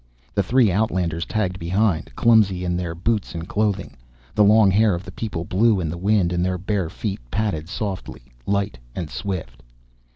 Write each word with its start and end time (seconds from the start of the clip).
The 0.33 0.41
three 0.41 0.71
outlanders 0.71 1.27
tagged 1.27 1.59
behind, 1.59 2.15
clumsy 2.15 2.65
in 2.65 2.75
their 2.75 2.95
boots 2.95 3.35
and 3.35 3.47
clothing. 3.47 3.95
The 4.33 4.43
long 4.43 4.71
hair 4.71 4.95
of 4.95 5.05
the 5.05 5.11
people 5.11 5.43
blew 5.43 5.79
in 5.79 5.89
the 5.89 5.95
wind 5.99 6.33
and 6.33 6.43
their 6.43 6.57
bare 6.57 6.89
feet 6.89 7.19
padded 7.29 7.69
softly, 7.69 8.23
light 8.47 8.79
and 8.95 9.11
swift. 9.11 9.61